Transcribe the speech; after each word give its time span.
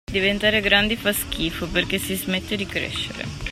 Diventare 0.11 0.61
grandi 0.61 0.95
fa 0.95 1.13
schifo 1.13 1.67
perché 1.67 1.99
si 1.99 2.15
smette 2.15 2.55
di 2.55 2.65
crescere. 2.65 3.49